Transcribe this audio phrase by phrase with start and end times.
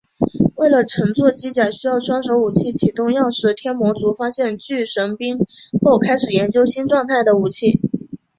[0.55, 5.37] 为了乘坐机甲需要双手武器启动钥匙天魔族发现巨神兵
[5.85, 7.79] 后开始研究新形态的武器。